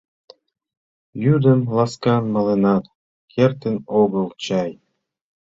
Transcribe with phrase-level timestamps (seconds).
[1.23, 2.83] Йӱдым ласкан маленат
[3.33, 4.71] кертын огыл чай.